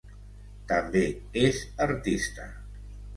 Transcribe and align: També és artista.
També 0.71 1.03
és 1.41 1.59
artista. 1.87 2.49